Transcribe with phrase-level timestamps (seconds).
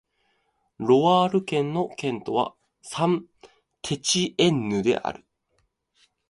[0.79, 3.49] ロワール県の県都はサン＝
[3.83, 5.25] テチエンヌである